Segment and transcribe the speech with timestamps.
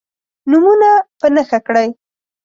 [0.49, 1.87] نومونه په نښه کړئ.